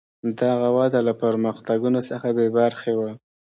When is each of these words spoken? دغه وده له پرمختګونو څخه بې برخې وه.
دغه 0.41 0.67
وده 0.77 0.99
له 1.07 1.13
پرمختګونو 1.23 1.99
څخه 2.09 2.27
بې 2.37 2.47
برخې 2.57 2.93
وه. 2.99 3.11